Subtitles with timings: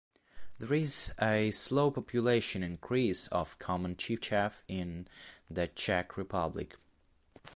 [0.57, 5.07] There is a slow population increase of common chiffchaff in
[5.47, 6.75] the Czech Republic.